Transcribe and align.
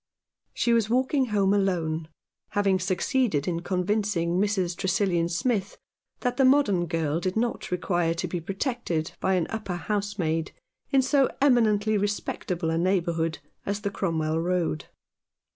She 0.55 0.73
was 0.73 0.89
walking 0.89 1.27
home 1.27 1.53
alone, 1.53 2.07
having 2.53 2.79
succeeded 2.79 3.47
in 3.47 3.59
convincing 3.59 4.39
Mrs. 4.39 4.75
Tresillian 4.75 5.29
Smith 5.29 5.77
that 6.21 6.37
the 6.37 6.43
modern 6.43 6.87
girl 6.87 7.19
did 7.19 7.35
not 7.35 7.69
require 7.69 8.15
to 8.15 8.27
be 8.27 8.41
protected 8.41 9.11
by 9.19 9.35
an 9.35 9.45
upper 9.51 9.75
housemaid 9.75 10.53
in 10.89 11.03
so 11.03 11.29
eminently 11.39 11.99
respectable 11.99 12.71
a 12.71 12.79
neighbourhood 12.79 13.37
as 13.63 13.81
the 13.81 13.91
Cromwell 13.91 14.39
Road. 14.39 14.85